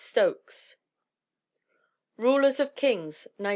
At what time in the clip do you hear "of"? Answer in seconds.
2.59-2.73